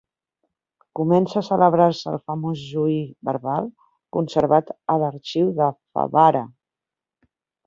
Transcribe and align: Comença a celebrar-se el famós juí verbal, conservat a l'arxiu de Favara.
Comença 0.99 1.35
a 1.41 1.45
celebrar-se 1.49 2.07
el 2.11 2.17
famós 2.31 2.63
juí 2.69 2.97
verbal, 3.29 3.69
conservat 4.19 4.73
a 4.95 4.97
l'arxiu 5.05 5.53
de 5.61 5.69
Favara. 5.99 6.43